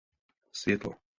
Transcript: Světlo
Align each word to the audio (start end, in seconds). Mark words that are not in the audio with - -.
Světlo 0.55 0.97